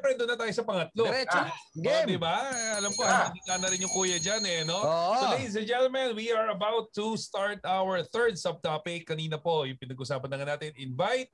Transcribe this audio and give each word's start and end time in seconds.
pangatlo. 0.00 1.04
Diretso. 1.06 1.38
Ah, 1.38 1.52
Game. 1.76 2.06
Oh, 2.06 2.12
di 2.12 2.18
ba? 2.18 2.36
Alam 2.76 2.92
ko, 2.92 3.02
Ah. 3.04 3.28
hindi 3.30 3.40
ka 3.44 3.54
na 3.60 3.68
rin 3.68 3.80
yung 3.80 3.92
kuya 3.92 4.18
dyan 4.20 4.42
eh, 4.44 4.60
no? 4.64 4.76
Oo. 4.80 5.14
So 5.16 5.24
ladies 5.36 5.56
and 5.56 5.68
gentlemen, 5.68 6.16
we 6.16 6.30
are 6.32 6.50
about 6.52 6.92
to 6.94 7.16
start 7.16 7.60
our 7.64 8.02
third 8.06 8.36
subtopic. 8.36 9.06
Kanina 9.08 9.36
po, 9.40 9.64
yung 9.64 9.78
pinag-usapan 9.78 10.28
na 10.30 10.36
nga 10.40 10.48
natin, 10.56 10.72
invite, 10.76 11.30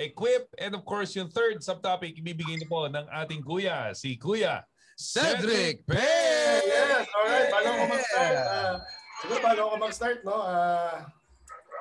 equip, 0.00 0.48
and 0.56 0.72
of 0.72 0.82
course, 0.82 1.12
yung 1.12 1.28
third 1.28 1.60
subtopic, 1.60 2.16
ibibigay 2.16 2.56
na 2.56 2.66
po 2.66 2.88
ng 2.88 3.06
ating 3.24 3.44
kuya, 3.44 3.92
si 3.92 4.16
Kuya 4.16 4.64
Cedric 4.96 5.84
Pay! 5.88 5.96
Yes, 5.96 6.64
yes. 6.68 7.04
Alright, 7.08 7.48
bago 7.48 7.68
ako 7.72 7.84
mag-start, 7.88 8.36
uh, 8.36 8.74
siguro 9.20 9.38
bago 9.40 9.60
ako 9.64 9.76
mag-start, 9.80 10.18
no, 10.24 10.36
uh, 10.44 10.94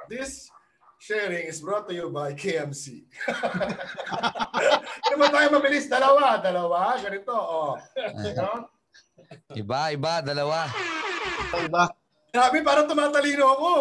this 0.07 0.47
sharing 0.99 1.47
is 1.47 1.63
brought 1.63 1.87
to 1.87 1.95
you 1.95 2.11
by 2.11 2.35
KMC. 2.35 3.07
Ano 5.07 5.15
ba 5.23 5.27
tayo 5.31 5.47
mabilis? 5.55 5.87
Dalawa, 5.87 6.43
dalawa, 6.43 6.99
ganito, 6.99 7.31
oh. 7.31 7.79
No? 8.35 8.67
Iba, 9.55 9.95
iba, 9.95 10.19
dalawa. 10.19 10.67
Grabe, 12.29 12.61
parang 12.61 12.85
tumatalino 12.85 13.47
ako. 13.47 13.71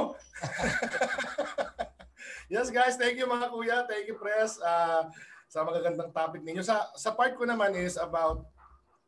yes, 2.54 2.70
guys, 2.72 2.96
thank 2.96 3.18
you 3.18 3.28
mga 3.28 3.50
kuya, 3.52 3.84
thank 3.84 4.08
you 4.08 4.16
press 4.16 4.56
uh, 4.62 5.10
sa 5.50 5.66
magagandang 5.66 6.14
topic 6.14 6.40
ninyo. 6.40 6.64
Sa 6.64 6.88
sa 6.96 7.12
part 7.12 7.36
ko 7.36 7.44
naman 7.44 7.76
is 7.76 8.00
about 8.00 8.46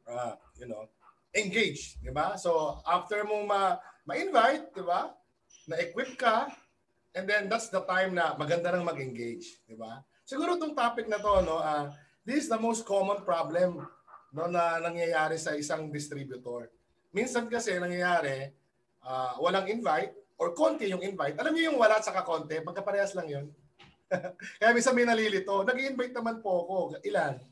uh, 0.05 0.37
you 0.61 0.69
know, 0.69 0.85
engage, 1.33 1.97
di 2.03 2.13
ba? 2.13 2.37
So, 2.37 2.83
after 2.85 3.23
mo 3.25 3.47
ma 3.47 3.81
ma-invite, 4.05 4.75
di 4.77 4.85
ba? 4.85 5.15
Na-equip 5.71 6.19
ka, 6.21 6.51
and 7.15 7.25
then 7.27 7.51
that's 7.51 7.69
the 7.69 7.83
time 7.87 8.15
na 8.15 8.35
maganda 8.39 8.71
nang 8.71 8.87
mag-engage, 8.87 9.63
di 9.67 9.75
ba? 9.75 10.03
Siguro 10.23 10.55
tong 10.55 10.79
topic 10.79 11.11
na 11.11 11.19
to, 11.19 11.43
no, 11.43 11.59
uh, 11.59 11.91
this 12.23 12.47
is 12.47 12.49
the 12.49 12.59
most 12.59 12.87
common 12.87 13.23
problem 13.27 13.83
no 14.31 14.47
na 14.47 14.79
nangyayari 14.79 15.35
sa 15.35 15.59
isang 15.59 15.91
distributor. 15.91 16.71
Minsan 17.11 17.51
kasi 17.51 17.75
nangyayari, 17.75 18.55
uh, 19.03 19.35
walang 19.43 19.67
invite 19.67 20.15
or 20.39 20.55
konti 20.55 20.87
yung 20.87 21.03
invite. 21.03 21.35
Alam 21.43 21.53
niyo 21.53 21.75
yung 21.75 21.79
wala 21.83 21.99
saka 21.99 22.23
konti, 22.23 22.63
pagkaparehas 22.63 23.19
lang 23.19 23.27
yun. 23.27 23.47
Kaya 24.63 24.71
minsan 24.71 24.95
may 24.95 25.03
nalilito, 25.03 25.67
nag-invite 25.67 26.15
naman 26.15 26.39
po 26.39 26.63
ako. 26.63 26.77
Ilan? 27.03 27.43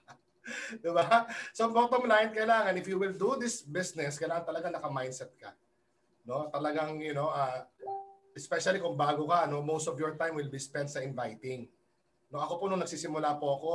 diba? 0.82 1.04
So 1.52 1.68
bottom 1.68 2.08
line, 2.08 2.32
kailangan 2.32 2.72
if 2.80 2.88
you 2.88 2.96
will 2.96 3.12
do 3.12 3.36
this 3.36 3.60
business, 3.60 4.16
kailangan 4.16 4.48
talaga 4.48 4.72
naka-mindset 4.72 5.36
ka. 5.36 5.52
No? 6.24 6.48
Talagang, 6.48 7.00
you 7.04 7.12
know, 7.12 7.28
uh, 7.28 7.68
especially 8.38 8.78
kung 8.78 8.94
bago 8.94 9.26
ka, 9.26 9.50
no, 9.50 9.58
most 9.60 9.90
of 9.90 9.98
your 9.98 10.14
time 10.14 10.38
will 10.38 10.48
be 10.48 10.62
spent 10.62 10.86
sa 10.86 11.02
inviting. 11.02 11.66
No, 12.30 12.38
ako 12.38 12.62
po 12.62 12.64
nung 12.70 12.78
nagsisimula 12.78 13.34
po 13.42 13.46
ako 13.58 13.72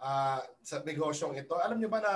uh, 0.00 0.40
sa 0.64 0.80
negosyong 0.80 1.36
ito, 1.36 1.52
alam 1.60 1.76
niyo 1.76 1.92
ba 1.92 2.00
na 2.00 2.14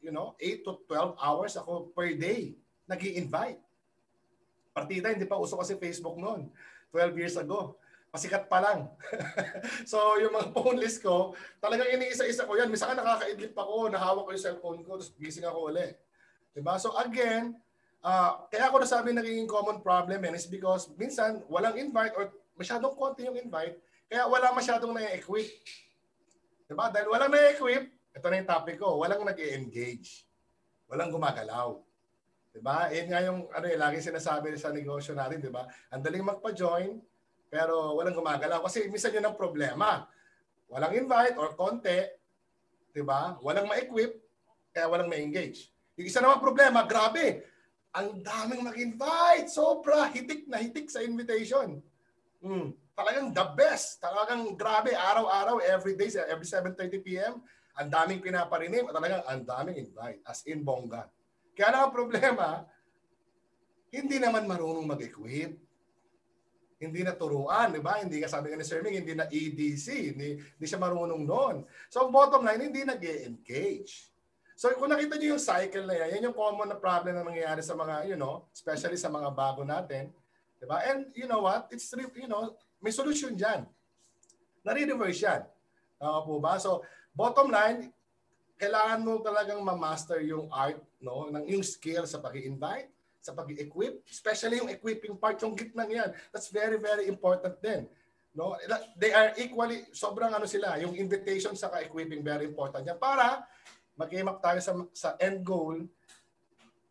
you 0.00 0.08
know, 0.08 0.32
8 0.40 0.64
to 0.64 0.80
12 0.88 1.20
hours 1.20 1.60
ako 1.60 1.92
per 1.92 2.16
day 2.16 2.56
nag 2.88 3.04
invite 3.04 3.60
Partida, 4.70 5.10
hindi 5.10 5.26
pa 5.26 5.38
uso 5.38 5.58
kasi 5.58 5.74
Facebook 5.76 6.14
noon. 6.16 6.46
12 6.94 7.20
years 7.20 7.36
ago. 7.38 7.76
Pasikat 8.10 8.46
pa 8.50 8.62
lang. 8.62 8.90
so, 9.90 10.18
yung 10.18 10.34
mga 10.34 10.50
phone 10.54 10.78
list 10.78 11.02
ko, 11.02 11.34
talagang 11.62 11.90
iniisa-isa 11.90 12.46
ko 12.46 12.58
yan. 12.58 12.70
Minsan 12.70 12.94
nakakaidlip 12.94 13.54
ako, 13.54 13.90
nahawak 13.90 14.26
ko 14.26 14.30
yung 14.34 14.46
cellphone 14.46 14.80
ko, 14.82 14.98
tapos 14.98 15.14
gising 15.18 15.46
ako 15.46 15.70
uli. 15.70 15.94
Diba? 16.54 16.74
So, 16.78 16.94
again, 16.98 17.54
uh, 18.04 18.44
kaya 18.48 18.68
ako 18.68 18.82
nasabi 18.82 19.12
naging 19.12 19.48
common 19.48 19.80
problem 19.84 20.20
yan 20.20 20.36
is 20.36 20.48
because 20.48 20.88
minsan 20.96 21.44
walang 21.48 21.76
invite 21.76 22.12
or 22.16 22.32
masyadong 22.60 22.92
konti 22.92 23.24
yung 23.24 23.40
invite, 23.40 23.80
kaya 24.12 24.28
wala 24.28 24.52
masyadong 24.52 24.92
na-equip. 24.92 25.48
Diba? 26.68 26.92
Dahil 26.92 27.08
walang 27.08 27.32
na-equip, 27.32 27.88
ito 27.88 28.26
na 28.28 28.36
yung 28.36 28.50
topic 28.52 28.76
ko, 28.76 29.00
walang 29.00 29.24
nag-engage. 29.24 30.28
Walang 30.92 31.08
gumagalaw. 31.08 31.80
Diba? 32.52 32.92
Yan 32.92 33.06
nga 33.08 33.20
yung 33.24 33.48
ano, 33.48 33.64
eh, 33.64 33.80
lagi 33.80 34.04
sinasabi 34.04 34.52
sa 34.60 34.68
negosyo 34.74 35.16
natin, 35.16 35.40
diba? 35.40 35.64
Ang 35.88 36.04
daling 36.04 36.26
magpa-join, 36.26 37.00
pero 37.48 37.96
walang 37.96 38.18
gumagalaw. 38.18 38.60
Kasi 38.60 38.92
minsan 38.92 39.16
yun 39.16 39.24
ang 39.24 39.40
problema. 39.40 40.04
Walang 40.68 41.00
invite 41.00 41.40
or 41.40 41.56
konti, 41.56 41.96
diba? 42.92 43.40
Walang 43.40 43.72
ma-equip, 43.72 44.20
kaya 44.76 44.86
walang 44.90 45.08
ma-engage. 45.08 45.72
Yung 45.96 46.06
isa 46.06 46.20
naman 46.20 46.44
problema, 46.44 46.84
grabe, 46.84 47.46
ang 47.90 48.22
daming 48.22 48.62
mag-invite. 48.62 49.50
Sobra, 49.50 50.06
hitik 50.10 50.46
na 50.46 50.62
hitik 50.62 50.86
sa 50.90 51.02
invitation. 51.02 51.82
Mm, 52.40 52.72
talagang 52.94 53.34
the 53.34 53.46
best. 53.58 53.98
Talagang 53.98 54.54
grabe, 54.54 54.94
araw-araw, 54.94 55.58
every 55.60 55.98
day, 55.98 56.08
every 56.30 56.46
7.30 56.46 57.02
p.m., 57.02 57.42
ang 57.78 57.88
daming 57.88 58.20
pinaparinim 58.20 58.86
at 58.90 58.94
talagang 58.94 59.22
ang 59.24 59.40
daming 59.46 59.76
invite, 59.88 60.20
as 60.26 60.44
in 60.44 60.60
bongga. 60.60 61.08
Kaya 61.56 61.72
lang 61.72 61.82
ang 61.88 61.94
problema, 61.94 62.66
hindi 63.90 64.16
naman 64.20 64.46
marunong 64.46 64.86
mag-equip. 64.86 65.52
Hindi 66.80 67.00
na 67.04 67.12
turuan, 67.12 67.76
di 67.76 67.82
ba? 67.84 68.00
Hindi 68.00 68.24
ka 68.24 68.28
sabi 68.28 68.56
ni 68.56 68.64
Sir 68.64 68.80
Ming, 68.80 69.04
hindi 69.04 69.12
na 69.12 69.28
EDC, 69.28 70.16
hindi, 70.16 70.40
hindi 70.40 70.66
siya 70.66 70.80
marunong 70.80 71.28
noon. 71.28 71.56
So 71.92 72.08
bottom 72.08 72.48
line, 72.48 72.72
hindi 72.72 72.88
nag 72.88 73.00
engage 73.04 74.08
So 74.60 74.68
kung 74.76 74.92
nakita 74.92 75.16
niyo 75.16 75.32
yung 75.32 75.40
cycle 75.40 75.88
na 75.88 75.96
yan, 75.96 76.20
yan 76.20 76.26
yung 76.28 76.36
common 76.36 76.68
na 76.68 76.76
problem 76.76 77.16
na 77.16 77.24
nangyayari 77.24 77.64
sa 77.64 77.72
mga, 77.72 78.12
you 78.12 78.18
know, 78.20 78.44
especially 78.52 79.00
sa 79.00 79.08
mga 79.08 79.32
bago 79.32 79.64
natin. 79.64 80.12
Di 80.60 80.68
ba? 80.68 80.84
And 80.84 81.08
you 81.16 81.24
know 81.24 81.48
what? 81.48 81.72
It's, 81.72 81.88
you 81.96 82.28
know, 82.28 82.52
may 82.76 82.92
solution 82.92 83.32
dyan. 83.32 83.64
Nare-reverse 84.60 85.24
yan. 85.24 85.48
Tama 85.96 86.28
po 86.28 86.36
ba? 86.44 86.60
So, 86.60 86.84
bottom 87.16 87.48
line, 87.48 87.88
kailangan 88.60 89.00
mo 89.00 89.24
talagang 89.24 89.64
ma-master 89.64 90.20
yung 90.20 90.52
art, 90.52 90.76
no, 91.00 91.32
ng 91.32 91.48
yung 91.56 91.64
skill 91.64 92.04
sa 92.04 92.20
pag-invite, 92.20 92.92
sa 93.24 93.32
pag-equip, 93.32 94.04
especially 94.12 94.60
yung 94.60 94.68
equipping 94.68 95.16
part, 95.16 95.40
yung 95.40 95.56
gitnang 95.56 95.88
yan. 95.88 96.12
That's 96.36 96.52
very, 96.52 96.76
very 96.76 97.08
important 97.08 97.56
din. 97.64 97.88
No? 98.36 98.60
They 99.00 99.16
are 99.16 99.32
equally, 99.40 99.88
sobrang 99.96 100.36
ano 100.36 100.44
sila, 100.44 100.76
yung 100.84 100.92
invitation 101.00 101.56
sa 101.56 101.72
equipping 101.80 102.20
very 102.20 102.44
important 102.44 102.84
yan 102.84 103.00
para 103.00 103.40
mag-aim 104.00 104.32
up 104.32 104.40
tayo 104.40 104.56
sa, 104.64 104.72
sa 104.96 105.08
end 105.20 105.44
goal 105.44 105.84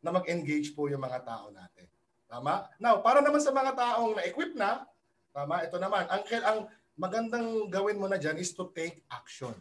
na 0.06 0.14
mag-engage 0.14 0.78
po 0.78 0.86
yung 0.86 1.02
mga 1.02 1.26
tao 1.26 1.50
natin. 1.50 1.90
Tama? 2.30 2.70
Now, 2.78 3.02
para 3.02 3.26
naman 3.26 3.42
sa 3.42 3.50
mga 3.50 3.74
taong 3.74 4.14
na-equip 4.14 4.54
na, 4.54 4.86
tama, 5.34 5.66
ito 5.66 5.82
naman, 5.82 6.06
ang, 6.06 6.22
ang 6.46 6.60
magandang 6.94 7.66
gawin 7.74 7.98
mo 7.98 8.06
na 8.06 8.22
dyan 8.22 8.38
is 8.38 8.54
to 8.54 8.70
take 8.70 9.02
action. 9.10 9.58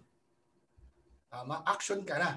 Tama? 1.32 1.64
Action 1.64 2.04
ka 2.04 2.20
na. 2.20 2.36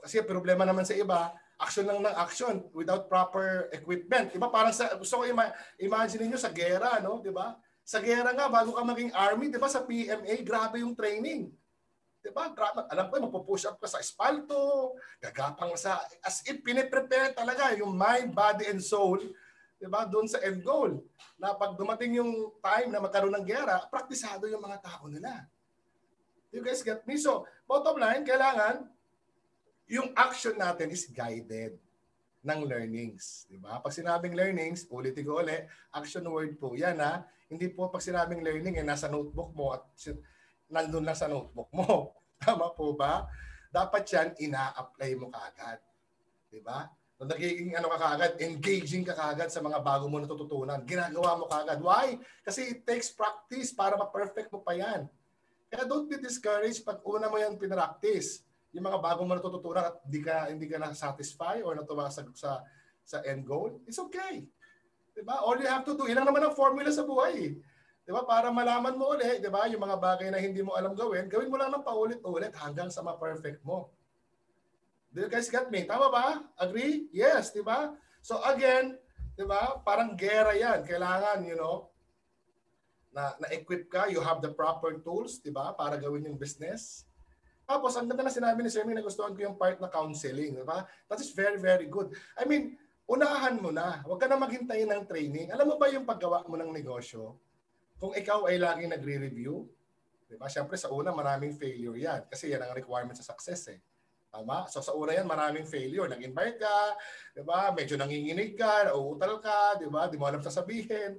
Kasi 0.00 0.24
problema 0.24 0.64
naman 0.64 0.88
sa 0.88 0.96
iba, 0.96 1.36
action 1.60 1.84
lang 1.84 2.00
ng 2.00 2.16
action 2.16 2.64
without 2.72 3.08
proper 3.08 3.68
equipment. 3.72 4.32
Diba? 4.32 4.48
Parang 4.48 4.72
sa, 4.72 4.96
gusto 4.96 5.20
ko 5.20 5.24
ima- 5.28 5.52
imagine 5.76 6.28
niyo 6.28 6.40
sa 6.40 6.52
gera, 6.52 7.00
no? 7.04 7.20
Diba? 7.20 7.56
Sa 7.86 8.02
gera 8.02 8.32
nga, 8.32 8.48
bago 8.50 8.74
ka 8.76 8.82
maging 8.82 9.12
army, 9.14 9.46
diba 9.48 9.70
sa 9.70 9.84
PMA, 9.86 10.42
grabe 10.42 10.82
yung 10.82 10.96
training. 10.96 11.52
Diba? 12.26 12.50
Grabe, 12.50 12.82
alam 12.90 13.06
ko, 13.06 13.22
magpo-push 13.22 13.70
up 13.70 13.78
ka 13.78 13.86
sa 13.86 14.02
espalto, 14.02 14.98
gagapang 15.22 15.78
sa, 15.78 16.02
as 16.26 16.42
if 16.42 16.58
piniprepare 16.58 17.30
talaga 17.30 17.70
yung 17.78 17.94
mind, 17.94 18.34
body, 18.34 18.66
and 18.66 18.82
soul, 18.82 19.22
diba? 19.78 20.02
Doon 20.10 20.26
sa 20.26 20.42
end 20.42 20.66
goal. 20.66 21.06
Na 21.38 21.54
pag 21.54 21.78
dumating 21.78 22.18
yung 22.18 22.50
time 22.58 22.90
na 22.90 22.98
magkaroon 22.98 23.30
ng 23.30 23.46
gera, 23.46 23.78
praktisado 23.86 24.50
yung 24.50 24.58
mga 24.58 24.82
tao 24.82 25.06
nila. 25.06 25.46
You 26.50 26.66
guys 26.66 26.82
get 26.82 27.06
me? 27.06 27.14
So, 27.14 27.46
bottom 27.62 28.02
line, 28.02 28.26
kailangan 28.26 28.90
yung 29.86 30.10
action 30.18 30.58
natin 30.58 30.90
is 30.90 31.06
guided 31.06 31.78
ng 32.42 32.60
learnings. 32.66 33.46
Di 33.46 33.54
ba? 33.54 33.78
Pag 33.78 33.94
sinabing 33.94 34.34
learnings, 34.34 34.82
ulitin 34.90 35.22
ko 35.22 35.46
ulit, 35.46 35.70
action 35.94 36.26
word 36.26 36.58
po. 36.58 36.74
Yan 36.74 36.98
ha. 36.98 37.22
Hindi 37.46 37.70
po 37.70 37.86
pag 37.86 38.02
sinabing 38.02 38.42
learning, 38.42 38.82
eh, 38.82 38.86
nasa 38.86 39.06
notebook 39.06 39.54
mo 39.54 39.78
at 39.78 39.86
nandun 40.70 41.04
lang 41.06 41.18
sa 41.18 41.30
notebook 41.30 41.70
mo. 41.72 42.12
Tama 42.42 42.72
po 42.74 42.94
ba? 42.94 43.26
Dapat 43.70 44.02
yan, 44.08 44.28
ina-apply 44.38 45.10
mo 45.18 45.30
kaagad. 45.32 45.78
Di 46.48 46.60
ba? 46.62 46.86
Kung 47.16 47.32
nagiging 47.32 47.72
ano 47.72 47.88
ka 47.88 47.98
kaagad, 47.98 48.32
engaging 48.44 49.04
ka 49.04 49.16
kaagad 49.16 49.48
sa 49.48 49.64
mga 49.64 49.80
bago 49.80 50.04
mo 50.06 50.20
natututunan. 50.20 50.84
Ginagawa 50.84 51.40
mo 51.40 51.44
kaagad. 51.48 51.80
Why? 51.80 52.20
Kasi 52.44 52.76
it 52.76 52.80
takes 52.84 53.08
practice 53.08 53.72
para 53.72 53.96
ma-perfect 53.96 54.52
mo 54.52 54.60
pa 54.60 54.76
yan. 54.76 55.08
Kaya 55.72 55.88
don't 55.88 56.06
be 56.06 56.20
discouraged 56.20 56.84
pag 56.84 57.00
una 57.02 57.26
mo 57.26 57.40
yan 57.40 57.58
pinractice 57.58 58.46
yung 58.76 58.84
mga 58.84 59.00
bagong 59.00 59.24
mo 59.24 59.34
natututunan 59.34 59.88
at 59.88 59.96
hindi 60.04 60.20
ka 60.20 60.52
hindi 60.52 60.66
ka 60.68 60.76
na 60.76 60.92
satisfy 60.92 61.64
or 61.64 61.72
natuwa 61.72 62.12
sa 62.12 62.28
sa 62.36 62.60
sa 63.00 63.24
end 63.24 63.48
goal, 63.48 63.80
it's 63.88 63.96
okay. 63.96 64.44
'Di 65.16 65.24
ba? 65.24 65.40
All 65.40 65.56
you 65.56 65.64
have 65.64 65.86
to 65.88 65.96
do, 65.96 66.04
ilang 66.04 66.28
naman 66.28 66.44
ang 66.44 66.52
formula 66.52 66.92
sa 66.92 67.08
buhay. 67.08 67.56
'Di 68.06 68.14
ba? 68.14 68.22
Para 68.22 68.54
malaman 68.54 68.94
mo 68.94 69.10
ulit, 69.10 69.42
'di 69.42 69.50
ba? 69.50 69.66
Yung 69.66 69.82
mga 69.82 69.98
bagay 69.98 70.30
na 70.30 70.38
hindi 70.38 70.62
mo 70.62 70.78
alam 70.78 70.94
gawin, 70.94 71.26
gawin 71.26 71.50
mo 71.50 71.58
lang 71.58 71.74
ng 71.74 71.82
paulit-ulit 71.82 72.54
hanggang 72.54 72.86
sa 72.86 73.02
ma-perfect 73.02 73.66
mo. 73.66 73.90
Do 75.10 75.26
you 75.26 75.30
guys 75.30 75.50
get 75.50 75.66
me? 75.74 75.82
Tama 75.82 76.06
ba? 76.06 76.46
Agree? 76.54 77.10
Yes, 77.10 77.50
'di 77.50 77.66
ba? 77.66 77.98
So 78.22 78.38
again, 78.46 78.94
'di 79.34 79.42
ba? 79.42 79.82
Parang 79.82 80.14
gera 80.14 80.54
'yan. 80.54 80.86
Kailangan, 80.86 81.42
you 81.42 81.58
know, 81.58 81.90
na 83.10 83.34
na-equip 83.42 83.90
ka, 83.90 84.06
you 84.06 84.22
have 84.22 84.38
the 84.38 84.54
proper 84.54 85.02
tools, 85.02 85.42
'di 85.42 85.50
ba? 85.50 85.74
Para 85.74 85.98
gawin 85.98 86.30
yung 86.30 86.38
business. 86.38 87.02
Tapos, 87.66 87.98
ang 87.98 88.06
ganda 88.06 88.22
na 88.22 88.30
sinabi 88.30 88.62
ni 88.62 88.70
Sir 88.70 88.86
Ming, 88.86 88.94
nagustuhan 88.94 89.34
ko 89.34 89.42
yung 89.42 89.58
part 89.58 89.82
na 89.82 89.90
counseling. 89.90 90.54
Di 90.54 90.62
ba? 90.62 90.86
That 91.10 91.18
is 91.18 91.34
very, 91.34 91.58
very 91.58 91.90
good. 91.90 92.14
I 92.38 92.46
mean, 92.46 92.78
unahan 93.10 93.58
mo 93.58 93.74
na. 93.74 94.06
Huwag 94.06 94.22
ka 94.22 94.30
na 94.30 94.38
maghintay 94.38 94.86
ng 94.86 95.02
training. 95.10 95.50
Alam 95.50 95.74
mo 95.74 95.76
ba 95.76 95.90
yung 95.90 96.06
paggawa 96.06 96.46
mo 96.46 96.54
ng 96.54 96.70
negosyo? 96.70 97.34
Kung 97.96 98.12
ikaw 98.12 98.44
ay 98.48 98.60
laging 98.60 98.92
nagre-review, 98.92 99.64
di 100.28 100.36
ba? 100.36 100.50
Siyempre 100.52 100.76
sa 100.76 100.92
una, 100.92 101.14
maraming 101.14 101.56
failure 101.56 101.96
yan. 101.96 102.28
Kasi 102.28 102.52
yan 102.52 102.60
ang 102.60 102.76
requirement 102.76 103.16
sa 103.16 103.24
success 103.32 103.72
eh. 103.72 103.80
Tama? 104.28 104.68
So 104.68 104.84
sa 104.84 104.92
una 104.92 105.16
yan, 105.16 105.24
maraming 105.24 105.64
failure. 105.64 106.04
Nag-invite 106.04 106.60
ka, 106.60 106.76
di 107.32 107.40
ba? 107.40 107.72
Medyo 107.72 107.96
nanginginig 107.96 108.52
ka, 108.52 108.92
nauutal 108.92 109.40
ka, 109.40 109.80
di 109.80 109.88
ba? 109.88 110.12
Di 110.12 110.20
mo 110.20 110.28
alam 110.28 110.44
sasabihin. 110.44 111.16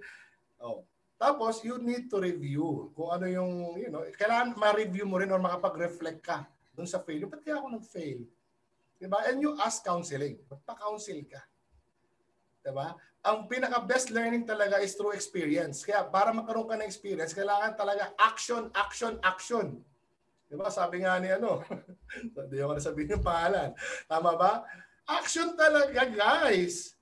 Oh. 0.61 0.85
Tapos, 1.17 1.65
you 1.65 1.81
need 1.81 2.13
to 2.13 2.21
review 2.21 2.93
kung 2.93 3.09
ano 3.09 3.25
yung, 3.25 3.73
you 3.81 3.89
know, 3.89 4.05
kailangan 4.13 4.53
ma-review 4.53 5.09
mo 5.09 5.17
rin 5.17 5.33
or 5.33 5.41
makapag-reflect 5.41 6.21
ka 6.21 6.45
dun 6.77 6.85
sa 6.85 7.01
failure. 7.01 7.25
Ba't 7.25 7.41
kaya 7.41 7.57
ako 7.57 7.73
nag-fail? 7.73 8.21
Diba? 9.01 9.25
And 9.25 9.41
you 9.41 9.57
ask 9.57 9.81
counseling. 9.81 10.37
Magpa-counsel 10.45 11.25
ka. 11.25 11.41
Diba? 12.61 12.93
Ang 13.27 13.51
pinaka-best 13.51 14.15
learning 14.15 14.47
talaga 14.47 14.79
is 14.79 14.95
through 14.95 15.11
experience. 15.11 15.83
Kaya 15.83 16.07
para 16.07 16.31
magkaroon 16.31 16.71
ka 16.71 16.79
ng 16.79 16.87
experience, 16.87 17.35
kailangan 17.35 17.75
talaga 17.75 18.15
action, 18.15 18.71
action, 18.71 19.19
action. 19.19 19.83
Diba? 20.47 20.71
Sabi 20.71 21.03
nga 21.03 21.19
ni 21.19 21.27
ano, 21.27 21.59
hindi 22.39 22.57
ako 22.63 22.79
nasabihin 22.79 23.19
yung 23.19 23.25
pangalan. 23.27 23.75
Tama 24.07 24.31
ba? 24.39 24.63
Action 25.03 25.59
talaga, 25.59 26.07
guys. 26.07 26.95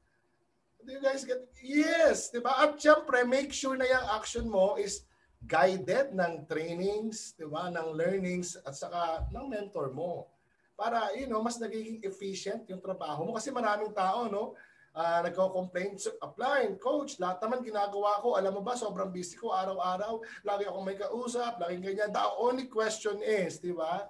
Do 0.86 0.94
you 0.94 1.02
guys 1.02 1.26
get 1.26 1.46
Yes, 1.66 2.30
'di 2.30 2.46
ba? 2.46 2.62
At 2.62 2.78
syempre, 2.78 3.26
make 3.26 3.50
sure 3.50 3.74
na 3.74 3.90
yung 3.90 4.06
action 4.14 4.46
mo 4.46 4.78
is 4.78 5.02
guided 5.42 6.14
ng 6.14 6.46
trainings, 6.46 7.34
'di 7.34 7.50
ba? 7.50 7.74
Ng 7.74 7.98
learnings 7.98 8.54
at 8.62 8.78
saka 8.78 9.26
ng 9.34 9.50
mentor 9.50 9.90
mo. 9.90 10.30
Para, 10.78 11.10
you 11.18 11.26
know, 11.26 11.42
mas 11.42 11.58
nagiging 11.58 12.06
efficient 12.06 12.70
yung 12.70 12.86
trabaho 12.86 13.26
mo 13.26 13.34
kasi 13.34 13.50
maraming 13.50 13.90
tao, 13.98 14.30
no? 14.30 14.54
Uh, 14.96 15.28
nagko-complain, 15.28 16.00
so, 16.00 16.16
applying, 16.24 16.80
coach, 16.80 17.20
lahat 17.20 17.44
naman 17.44 17.68
ginagawa 17.68 18.16
ko. 18.24 18.40
Alam 18.40 18.58
mo 18.58 18.62
ba, 18.64 18.80
sobrang 18.80 19.12
busy 19.12 19.36
ko 19.36 19.52
araw-araw. 19.52 20.24
Lagi 20.48 20.64
akong 20.64 20.88
may 20.88 20.96
kausap, 20.96 21.60
laging 21.60 21.84
ganyan. 21.84 22.16
The 22.16 22.24
only 22.40 22.72
question 22.72 23.20
is, 23.20 23.60
di 23.60 23.76
ba? 23.76 24.08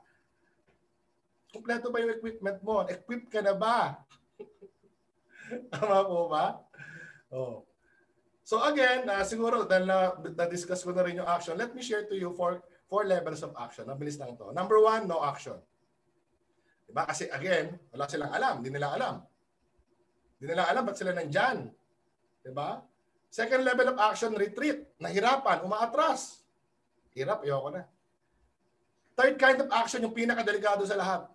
Kompleto 1.49 1.89
ba 1.89 2.05
yung 2.05 2.13
equipment 2.13 2.61
mo? 2.61 2.85
Equip 2.85 3.33
ka 3.33 3.41
na 3.41 3.57
ba? 3.57 3.97
Tama 5.73 6.05
po 6.05 6.29
ba? 6.29 6.61
Oh. 7.33 7.65
So 8.45 8.61
again, 8.61 9.09
uh, 9.09 9.25
siguro 9.25 9.65
dahil 9.65 9.89
na, 9.89 10.13
na-discuss 10.21 10.85
ko 10.85 10.93
na 10.93 11.01
rin 11.01 11.17
yung 11.17 11.25
action, 11.25 11.57
let 11.57 11.73
me 11.73 11.81
share 11.81 12.05
to 12.05 12.13
you 12.13 12.29
four, 12.37 12.61
four 12.85 13.09
levels 13.09 13.41
of 13.41 13.57
action. 13.57 13.89
Mabilis 13.89 14.21
lang 14.21 14.37
to. 14.37 14.53
Number 14.53 14.77
one, 14.77 15.09
no 15.09 15.17
action. 15.25 15.57
Diba? 16.85 17.09
Kasi 17.09 17.25
again, 17.33 17.73
wala 17.89 18.05
silang 18.05 18.29
alam. 18.29 18.61
Hindi 18.61 18.77
nila 18.77 18.93
alam. 18.93 19.25
Hindi 20.35 20.51
nila 20.51 20.67
alam 20.67 20.83
ba't 20.83 20.97
sila 20.99 21.15
nandyan. 21.15 21.71
Diba? 22.43 22.83
Second 23.31 23.61
level 23.67 23.91
of 23.91 23.97
action, 23.99 24.31
retreat. 24.35 24.85
Nahirapan, 24.99 25.63
umaatras. 25.67 26.43
Hirap, 27.15 27.43
ayoko 27.43 27.69
na. 27.71 27.83
Third 29.15 29.35
kind 29.39 29.59
of 29.63 29.71
action, 29.71 30.03
yung 30.03 30.15
pinakadelikado 30.15 30.83
sa 30.83 30.99
lahat. 30.99 31.27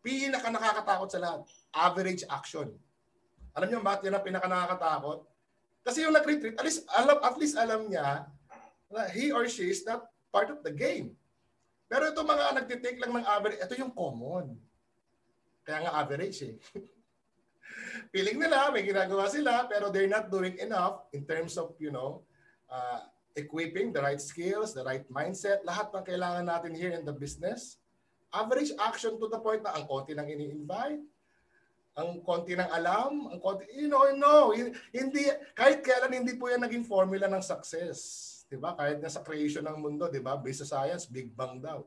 Pinaka 0.00 0.48
nakakatakot 0.48 1.08
sa 1.12 1.20
lahat. 1.20 1.40
Average 1.72 2.24
action. 2.28 2.68
Alam 3.52 3.68
niyo 3.68 3.80
bakit 3.84 4.08
yan 4.08 4.16
ang 4.16 4.24
pinaka 4.24 4.48
nakakatakot? 4.48 5.28
Kasi 5.84 6.04
yung 6.04 6.16
nag-retreat, 6.16 6.56
at 6.56 6.64
least 6.64 6.84
alam, 6.92 7.16
at 7.20 7.36
least 7.40 7.56
alam 7.56 7.88
niya 7.88 8.28
na 8.88 9.00
he 9.12 9.32
or 9.32 9.44
she 9.48 9.68
is 9.68 9.84
not 9.84 10.08
part 10.32 10.48
of 10.48 10.60
the 10.64 10.72
game. 10.72 11.12
Pero 11.88 12.08
ito 12.08 12.20
mga 12.20 12.60
nagtitake 12.60 13.00
lang 13.00 13.12
ng 13.16 13.24
average, 13.24 13.60
ito 13.60 13.74
yung 13.80 13.92
common. 13.92 14.56
Kaya 15.64 15.88
nga 15.88 15.92
average 16.00 16.44
eh. 16.44 16.56
Feeling 18.08 18.40
nila, 18.40 18.72
may 18.72 18.84
ginagawa 18.84 19.28
sila, 19.28 19.68
pero 19.68 19.92
they're 19.92 20.10
not 20.10 20.32
doing 20.32 20.56
enough 20.58 21.04
in 21.12 21.28
terms 21.28 21.60
of, 21.60 21.76
you 21.76 21.92
know, 21.92 22.24
uh, 22.72 23.04
equipping 23.36 23.92
the 23.94 24.02
right 24.02 24.20
skills, 24.20 24.74
the 24.74 24.82
right 24.82 25.06
mindset, 25.12 25.62
lahat 25.62 25.92
ng 25.94 26.04
kailangan 26.04 26.44
natin 26.48 26.72
here 26.74 26.92
in 26.96 27.04
the 27.06 27.14
business. 27.14 27.78
Average 28.34 28.76
action 28.80 29.16
to 29.16 29.26
the 29.30 29.40
point 29.40 29.64
na 29.64 29.76
ang 29.76 29.88
konti 29.88 30.12
nang 30.12 30.28
ini-invite, 30.28 31.00
ang 31.98 32.22
konti 32.22 32.54
ng 32.54 32.70
alam, 32.70 33.30
ang 33.32 33.40
konti, 33.40 33.66
you 33.74 33.90
know, 33.90 34.04
no, 34.14 34.54
hindi, 34.94 35.22
kahit 35.56 35.82
kailan 35.82 36.22
hindi 36.22 36.38
po 36.38 36.46
yan 36.46 36.62
naging 36.62 36.86
formula 36.86 37.26
ng 37.26 37.42
success. 37.42 38.26
Di 38.48 38.56
ba? 38.56 38.72
Kahit 38.72 39.04
na 39.04 39.12
sa 39.12 39.20
creation 39.20 39.66
ng 39.68 39.76
mundo, 39.76 40.08
di 40.08 40.24
ba? 40.24 40.38
Based 40.40 40.64
sa 40.64 40.80
science, 40.80 41.04
Big 41.04 41.28
Bang 41.36 41.60
daw. 41.60 41.84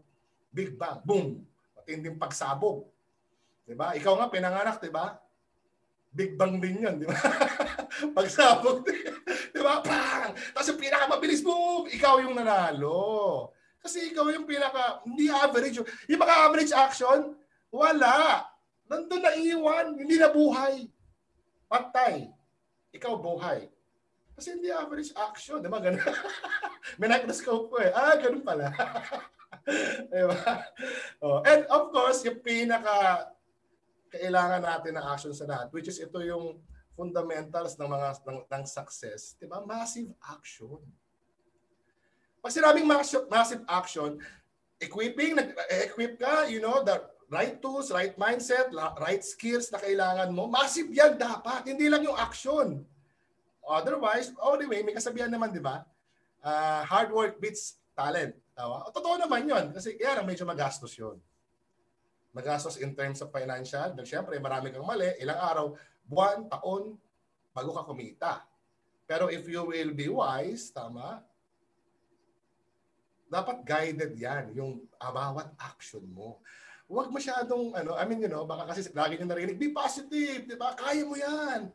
Big 0.54 0.78
Bang, 0.78 1.02
boom! 1.02 1.42
Matinding 1.74 2.22
pagsabog. 2.22 2.86
Di 3.66 3.74
ba? 3.74 3.98
Ikaw 3.98 4.14
nga, 4.20 4.28
pinanganak, 4.30 4.78
di 4.78 4.94
ba? 4.94 5.18
Big 6.12 6.36
Bang 6.36 6.60
din 6.60 6.84
yan, 6.84 7.00
di 7.00 7.08
ba? 7.08 7.16
pagsabog, 8.16 8.84
di 8.84 9.62
ba? 9.64 9.80
Bang! 9.80 10.36
Tapos 10.52 10.68
yung 10.68 10.82
pinakamabilis, 10.84 11.40
boom! 11.40 11.88
Ikaw 11.88 12.20
yung 12.28 12.36
nanalo. 12.36 13.48
Kasi 13.80 14.12
ikaw 14.12 14.28
yung 14.30 14.44
pinaka, 14.44 15.00
hindi 15.08 15.32
average. 15.32 15.80
Yung 16.12 16.22
mga 16.22 16.36
average 16.52 16.74
action, 16.76 17.34
wala. 17.72 18.44
Nandun 18.92 19.24
na 19.24 19.34
iwan, 19.40 19.96
hindi 19.96 20.20
na 20.20 20.28
buhay. 20.28 20.92
Patay. 21.72 22.28
Ikaw 22.92 23.16
buhay. 23.16 23.72
Kasi 24.36 24.60
hindi 24.60 24.68
average 24.68 25.16
action. 25.16 25.64
Di 25.64 25.72
ba? 25.72 25.80
Ganun. 25.80 26.04
May 27.00 27.08
microscope 27.08 27.72
ko 27.72 27.80
eh. 27.80 27.96
Ah, 27.96 28.20
ganun 28.20 28.44
pala. 28.44 28.68
diba? 30.12 30.38
Oh. 31.24 31.40
And 31.48 31.64
of 31.72 31.94
course, 31.96 32.26
yung 32.28 32.44
pinaka 32.44 33.30
kailangan 34.12 34.62
natin 34.62 35.00
na 35.00 35.04
action 35.08 35.32
sa 35.32 35.48
lahat, 35.48 35.72
which 35.72 35.88
is 35.88 35.98
ito 36.04 36.20
yung 36.20 36.60
fundamentals 36.94 37.80
ng 37.80 37.88
mga 37.88 38.08
ng, 38.28 38.40
ng 38.46 38.64
success, 38.68 39.40
'di 39.40 39.48
ba? 39.48 39.64
Massive 39.64 40.12
action. 40.28 40.78
Pag 42.42 42.52
sinabing 42.52 42.90
massive, 42.90 43.30
massive 43.30 43.64
action, 43.70 44.18
equipping, 44.82 45.38
nag-equip 45.38 46.18
ka, 46.18 46.50
you 46.50 46.58
know, 46.58 46.82
the 46.82 46.98
right 47.30 47.62
tools, 47.62 47.94
right 47.94 48.18
mindset, 48.18 48.74
right 48.98 49.22
skills 49.22 49.70
na 49.70 49.78
kailangan 49.78 50.34
mo, 50.34 50.50
massive 50.50 50.90
yan 50.90 51.22
dapat. 51.22 51.70
Hindi 51.70 51.86
lang 51.86 52.02
yung 52.02 52.18
action. 52.18 52.82
Otherwise, 53.62 54.34
oh, 54.42 54.58
anyway, 54.58 54.82
may 54.82 54.98
kasabihan 54.98 55.30
naman, 55.30 55.54
di 55.54 55.62
ba? 55.62 55.86
Uh, 56.42 56.82
hard 56.90 57.14
work 57.14 57.38
beats 57.38 57.78
talent. 57.94 58.34
Tawa? 58.58 58.90
Totoo 58.90 59.22
naman 59.22 59.46
yon 59.46 59.70
Kasi 59.70 59.94
kaya 59.96 60.26
medyo 60.26 60.44
magastos 60.44 60.98
yon 60.98 61.22
Magastos 62.32 62.80
in 62.80 62.96
terms 62.96 63.20
of 63.20 63.32
financial. 63.32 63.92
Dahil 63.92 64.08
syempre, 64.08 64.40
marami 64.40 64.72
kang 64.72 64.88
mali. 64.88 65.12
Ilang 65.20 65.40
araw, 65.40 65.66
buwan, 66.08 66.48
taon, 66.48 66.96
bago 67.52 67.72
ka 67.76 67.84
kumita. 67.84 68.34
Pero 69.04 69.28
if 69.28 69.44
you 69.48 69.68
will 69.68 69.92
be 69.92 70.08
wise, 70.08 70.72
tama, 70.72 71.20
dapat 73.28 73.64
guided 73.64 74.16
yan, 74.16 74.56
yung 74.56 74.84
uh, 75.00 75.12
bawat 75.12 75.52
action 75.60 76.04
mo 76.12 76.40
huwag 76.92 77.08
masyadong, 77.08 77.72
ano, 77.72 77.96
I 77.96 78.04
mean, 78.04 78.20
you 78.20 78.28
know, 78.28 78.44
baka 78.44 78.76
kasi 78.76 78.92
lagi 78.92 79.16
nyo 79.16 79.32
narinig, 79.32 79.56
be 79.56 79.72
positive, 79.72 80.44
di 80.44 80.60
ba? 80.60 80.76
Kaya 80.76 81.08
mo 81.08 81.16
yan. 81.16 81.72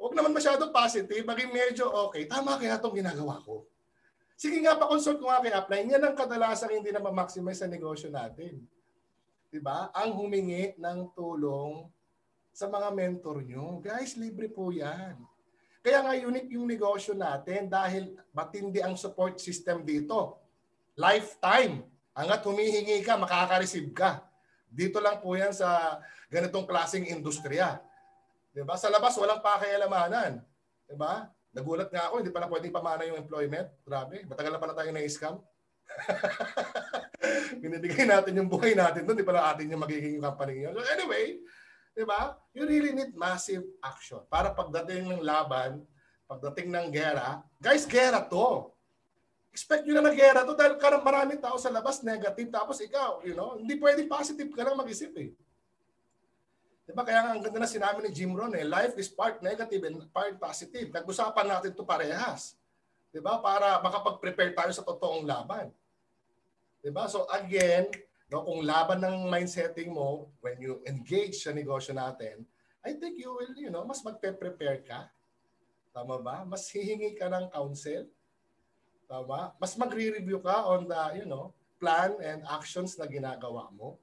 Huwag 0.00 0.16
naman 0.16 0.32
masyadong 0.32 0.72
positive, 0.72 1.20
maging 1.20 1.52
medyo 1.52 1.92
okay. 2.08 2.24
Tama 2.24 2.56
kaya 2.56 2.80
itong 2.80 2.96
ginagawa 2.96 3.44
ko. 3.44 3.68
Sige 4.34 4.58
nga, 4.64 4.80
pa-consult 4.80 5.20
ko 5.20 5.28
nga 5.28 5.44
kay 5.44 5.52
upline. 5.52 5.92
Yan 5.92 6.02
ang 6.02 6.16
kadalasang 6.16 6.72
hindi 6.72 6.90
na 6.90 7.04
ma-maximize 7.04 7.60
sa 7.60 7.68
negosyo 7.68 8.08
natin. 8.08 8.64
Di 9.54 9.62
ba? 9.62 9.86
Ang 9.94 10.18
humingi 10.18 10.74
ng 10.82 11.14
tulong 11.14 11.86
sa 12.50 12.66
mga 12.66 12.90
mentor 12.90 13.38
nyo. 13.46 13.78
Guys, 13.78 14.18
libre 14.18 14.50
po 14.50 14.74
yan. 14.74 15.14
Kaya 15.78 16.02
nga 16.02 16.10
unique 16.18 16.58
yung 16.58 16.66
negosyo 16.66 17.14
natin 17.14 17.70
dahil 17.70 18.18
matindi 18.34 18.82
ang 18.82 18.98
support 18.98 19.38
system 19.38 19.86
dito. 19.86 20.42
Lifetime. 20.98 21.86
Angat 22.18 22.42
humihingi 22.42 22.98
ka, 23.06 23.14
makaka-receive 23.14 23.94
ka. 23.94 24.26
Dito 24.66 24.98
lang 24.98 25.22
po 25.22 25.38
yan 25.38 25.54
sa 25.54 26.02
ganitong 26.26 26.66
klaseng 26.66 27.06
industriya. 27.06 27.78
'Di 28.50 28.66
ba? 28.66 28.74
Sa 28.74 28.90
labas 28.90 29.14
walang 29.14 29.38
pakialamanan. 29.38 30.42
'Di 30.82 30.98
ba? 30.98 31.30
Nagulat 31.54 31.94
nga 31.94 32.10
ako, 32.10 32.26
hindi 32.26 32.34
pala 32.34 32.50
pwedeng 32.50 32.74
pamana 32.74 33.06
yung 33.06 33.22
employment. 33.22 33.70
Grabe, 33.86 34.26
matagal 34.26 34.50
na 34.50 34.58
pala 34.58 34.74
tayo 34.74 34.90
na-scam. 34.90 35.38
Binibigay 37.62 38.04
natin 38.04 38.36
yung 38.36 38.50
buhay 38.50 38.76
natin 38.76 39.06
doon, 39.06 39.18
di 39.18 39.26
pala 39.26 39.54
atin 39.54 39.70
yung 39.70 39.82
magiging 39.82 40.20
company 40.20 40.68
yun. 40.68 40.72
So 40.74 40.84
anyway, 40.84 41.38
di 41.94 42.04
ba? 42.04 42.36
You 42.52 42.68
really 42.68 42.92
need 42.92 43.16
massive 43.16 43.64
action. 43.80 44.22
Para 44.26 44.52
pagdating 44.52 45.08
ng 45.08 45.22
laban, 45.24 45.82
pagdating 46.28 46.70
ng 46.72 46.86
gera, 46.92 47.40
guys, 47.58 47.88
gera 47.88 48.22
to 48.26 48.74
expect 49.54 49.86
nyo 49.86 50.02
na 50.02 50.10
nagyera 50.10 50.42
to 50.42 50.58
dahil 50.58 50.74
karang 50.82 51.06
maraming 51.06 51.38
tao 51.38 51.54
sa 51.62 51.70
labas 51.70 52.02
negative 52.02 52.50
tapos 52.50 52.82
ikaw, 52.82 53.22
you 53.22 53.38
know, 53.38 53.54
hindi 53.54 53.78
pwedeng 53.78 54.10
positive 54.10 54.50
ka 54.50 54.66
lang 54.66 54.74
mag-isip 54.74 55.14
eh. 55.14 55.30
Diba? 56.84 57.06
Kaya 57.06 57.22
nga 57.22 57.30
ang 57.38 57.40
ganda 57.40 57.62
na 57.62 57.70
sinabi 57.70 58.02
ni 58.02 58.10
Jim 58.10 58.34
Rohn 58.34 58.50
eh, 58.58 58.66
life 58.66 58.98
is 58.98 59.06
part 59.06 59.38
negative 59.40 59.86
and 59.86 60.02
part 60.10 60.34
positive. 60.42 60.90
Nag-usapan 60.90 61.46
natin 61.46 61.70
to 61.70 61.86
parehas. 61.86 62.58
Diba? 63.14 63.38
Para 63.38 63.78
makapag-prepare 63.78 64.58
tayo 64.58 64.74
sa 64.74 64.82
totoong 64.82 65.22
laban. 65.22 65.70
Diba? 66.84 67.08
So 67.08 67.24
again, 67.32 67.88
no, 68.28 68.44
kung 68.44 68.60
laban 68.60 69.00
ng 69.00 69.32
mindsetting 69.32 69.96
mo 69.96 70.28
when 70.44 70.60
you 70.60 70.84
engage 70.84 71.40
sa 71.40 71.56
negosyo 71.56 71.96
natin, 71.96 72.44
I 72.84 72.92
think 72.92 73.16
you 73.16 73.32
will, 73.32 73.56
you 73.56 73.72
know, 73.72 73.88
mas 73.88 74.04
magpe-prepare 74.04 74.84
ka. 74.84 75.08
Tama 75.96 76.20
ba? 76.20 76.44
Mas 76.44 76.68
hihingi 76.68 77.16
ka 77.16 77.32
ng 77.32 77.48
counsel. 77.48 78.04
Tama? 79.08 79.56
Mas 79.56 79.72
magre-review 79.80 80.44
ka 80.44 80.68
on 80.68 80.84
the, 80.84 81.24
you 81.24 81.24
know, 81.24 81.56
plan 81.80 82.20
and 82.20 82.44
actions 82.44 83.00
na 83.00 83.08
ginagawa 83.08 83.72
mo 83.72 83.96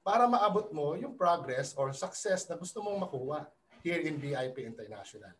para 0.00 0.24
maabot 0.26 0.72
mo 0.72 0.96
yung 0.96 1.14
progress 1.14 1.76
or 1.76 1.92
success 1.92 2.48
na 2.48 2.56
gusto 2.56 2.80
mong 2.80 2.98
makuha 3.04 3.46
here 3.84 4.00
in 4.02 4.16
BIP 4.16 4.64
International. 4.64 5.32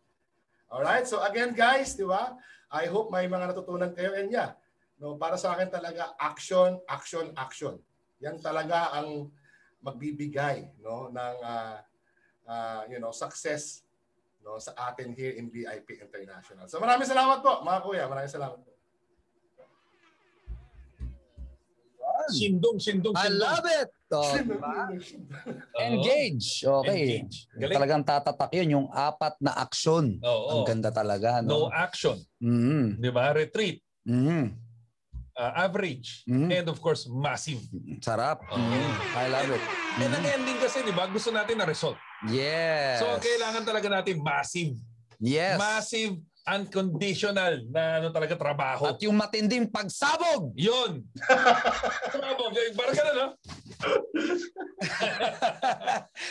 Alright? 0.71 1.09
So 1.09 1.19
again 1.25 1.51
guys, 1.51 1.97
di 1.97 2.07
ba? 2.07 2.37
I 2.71 2.87
hope 2.87 3.11
may 3.11 3.27
mga 3.27 3.51
natutunan 3.51 3.91
kayo 3.91 4.15
and 4.15 4.31
yeah, 4.31 4.55
no, 5.01 5.17
para 5.17 5.33
sa 5.35 5.57
akin 5.57 5.67
talaga 5.67 6.13
action, 6.21 6.77
action, 6.85 7.33
action. 7.33 7.75
Yan 8.21 8.37
talaga 8.37 8.93
ang 8.93 9.33
magbibigay 9.81 10.69
no 10.85 11.09
ng 11.09 11.37
uh, 11.41 11.77
uh, 12.45 12.81
you 12.85 13.01
know 13.01 13.09
success 13.09 13.81
no 14.45 14.61
sa 14.61 14.77
atin 14.93 15.09
here 15.17 15.33
in 15.33 15.49
BIP 15.49 15.97
International. 15.97 16.69
So 16.69 16.77
maraming 16.77 17.09
salamat 17.09 17.41
po 17.41 17.65
mga 17.65 17.79
kuya, 17.81 18.05
maraming 18.05 18.29
salamat 18.29 18.61
po. 18.61 18.69
Sindong, 22.29 22.77
sindong, 22.77 23.17
I 23.17 23.27
sindong. 23.27 23.41
love 23.41 23.67
it! 23.67 23.89
Oh, 24.11 24.27
diba? 24.35 24.91
Engage. 25.79 26.67
Okay. 26.67 27.23
Engage. 27.23 27.47
Galing. 27.55 27.75
Talagang 27.79 28.03
tatatak 28.03 28.51
yun, 28.59 28.75
yung 28.75 28.87
apat 28.91 29.39
na 29.39 29.55
aksyon. 29.55 30.19
Oo. 30.19 30.51
Ang 30.51 30.61
ganda 30.67 30.91
talaga. 30.91 31.39
No 31.39 31.71
No? 31.71 31.71
action. 31.71 32.19
Mm-hmm. 32.43 32.99
Di 32.99 33.07
ba? 33.07 33.31
Retreat. 33.31 33.79
Mm-hmm. 34.03 34.43
Uh, 35.33 35.51
average. 35.57 36.23
Mhm. 36.25 36.49
And 36.49 36.65
of 36.67 36.77
course, 36.77 37.05
massive. 37.05 37.61
Sarap. 37.99 38.43
Oo. 38.47 38.57
Mhm. 38.57 38.89
I 39.13 39.25
love 39.27 39.49
it. 39.49 39.63
And 39.97 40.11
ang 40.11 40.23
Mhm. 40.23 40.35
ending 40.35 40.57
kasi, 40.57 40.81
di 40.81 40.91
ba? 40.91 41.05
Gusto 41.05 41.29
natin 41.29 41.55
na 41.55 41.65
result. 41.65 41.95
Yes. 42.23 42.99
So, 42.99 43.07
kailangan 43.17 43.63
talaga 43.63 43.87
natin 43.87 44.19
massive. 44.19 44.77
Yes. 45.17 45.55
Massive, 45.55 46.17
unconditional 46.43 47.61
na 47.67 47.99
ano 47.99 48.09
talaga 48.09 48.33
trabaho. 48.33 48.89
At 48.89 48.97
yung 48.99 49.13
matinding 49.13 49.69
pagsabog. 49.69 50.49
Yun. 50.55 51.05
Trabaho. 52.13 52.49
Parang 52.73 52.95
ka 52.95 53.03
na, 53.03 53.13
no? 53.19 53.27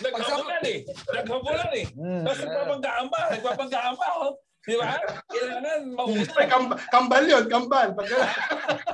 Naghabulan 0.01 0.63
eh. 0.65 0.79
Naghabulan 1.15 1.71
eh. 1.73 1.87
Tapos 2.27 2.39
nagpapagkaamba. 2.41 3.19
Nagpapagkaamba. 3.31 4.07
Oh. 4.19 4.33
Di 4.61 4.77
ba? 4.77 4.93
Kailangan 5.25 5.81
mauna. 5.89 6.45
kam- 6.45 6.79
kambal 6.91 7.25
yun, 7.25 7.45
kambal. 7.49 7.89
Pag, 7.97 8.07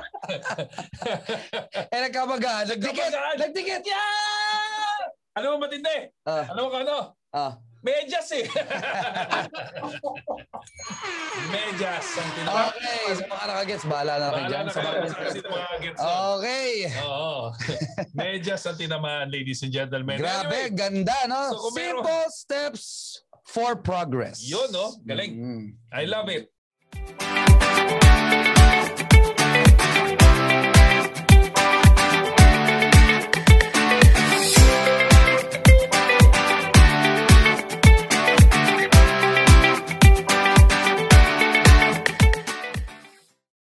Eh, 1.87 1.99
nagkabagaan. 2.01 2.65
Nagdikit. 2.67 2.97
Nagkabagaan. 3.03 3.35
Nagdikit. 3.39 3.81
Yeah! 3.83 5.01
Ano 5.33 5.53
mo 5.53 5.63
matindi? 5.63 5.97
Ah, 6.23 6.49
Ano 6.49 6.65
mo 6.65 6.69
ka 6.69 6.79
ano? 6.81 6.97
ah. 7.31 7.53
Medyas 7.77 8.25
eh. 8.33 8.41
Medyas. 11.47 12.07
Okay, 12.41 13.13
sa 13.13 13.23
mga 13.23 13.45
nakagets, 13.45 13.85
bahala 13.85 14.13
na 14.17 14.25
kayo 14.25 14.33
Bahala 14.33 14.49
dyan. 14.49 14.63
na 14.65 14.71
Sa 14.73 14.81
kayo 14.81 14.97
mga 14.97 15.07
sa 15.07 15.17
kasi 15.21 15.39
mga 15.39 15.75
gets. 15.79 15.99
no? 16.01 16.09
Okay. 16.35 16.71
Oo. 16.99 17.37
Medyas 18.13 18.63
ang 18.65 18.77
tinamaan, 18.77 19.27
ladies 19.29 19.61
and 19.61 19.71
gentlemen. 19.71 20.17
Grabe, 20.17 20.49
Anyway, 20.49 20.73
ganda, 20.73 21.17
no? 21.29 21.53
so 21.53 21.69
kung 21.69 21.75
meron- 21.77 22.01
Simple 22.01 22.25
steps 22.33 22.83
for 23.45 23.77
progress. 23.77 24.41
Yun, 24.41 24.67
no? 24.73 24.97
Galing. 25.05 25.31
Mm. 25.37 25.65
I 25.93 26.03
love 26.03 26.27
it. 26.27 26.49